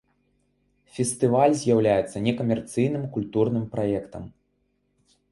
[0.95, 4.23] Фестываль з'яўляецца некамерцыйным культурным праектам.